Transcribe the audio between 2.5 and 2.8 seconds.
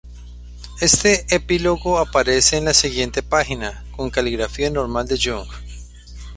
en la